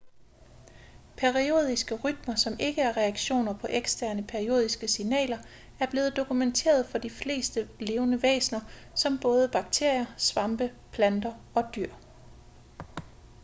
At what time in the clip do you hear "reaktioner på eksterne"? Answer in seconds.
2.97-4.27